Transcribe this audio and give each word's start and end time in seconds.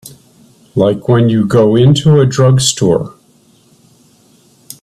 Like 0.73 1.07
when 1.07 1.29
you 1.29 1.45
go 1.45 1.75
into 1.75 2.19
a 2.19 2.25
drugstore. 2.25 3.13